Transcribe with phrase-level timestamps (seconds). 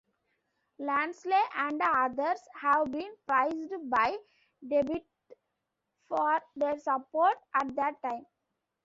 [0.79, 4.17] Lansley and others have been praised by
[4.65, 5.05] Tebbit
[6.07, 8.25] for their support at that time.